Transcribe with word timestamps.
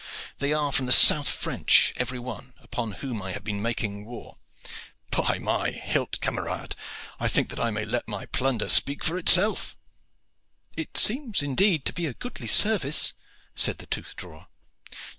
They 0.39 0.51
are 0.51 0.71
from 0.71 0.87
the 0.87 0.91
South 0.91 1.29
French, 1.29 1.93
every 1.95 2.17
one, 2.17 2.55
upon 2.63 2.93
whom 2.93 3.21
I 3.21 3.33
have 3.33 3.43
been 3.43 3.61
making 3.61 4.03
war. 4.07 4.37
By 5.11 5.37
my 5.37 5.69
hilt! 5.69 6.19
camarades, 6.19 6.75
I 7.19 7.27
think 7.27 7.49
that 7.49 7.59
I 7.59 7.69
may 7.69 7.85
let 7.85 8.07
my 8.07 8.25
plunder 8.25 8.67
speak 8.69 9.03
for 9.03 9.15
itself." 9.15 9.77
"It 10.75 10.97
seems 10.97 11.43
indeed 11.43 11.85
to 11.85 11.93
be 11.93 12.07
a 12.07 12.15
goodly 12.15 12.47
service," 12.47 13.13
said 13.55 13.77
the 13.77 13.85
tooth 13.85 14.15
drawer. 14.15 14.47